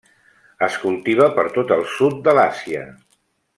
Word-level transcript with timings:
Es 0.67 0.77
cultiva 0.85 1.27
per 1.35 1.45
tot 1.59 1.75
el 1.77 1.85
sud 1.99 2.19
de 2.29 2.35
l'Àsia: 2.41 2.85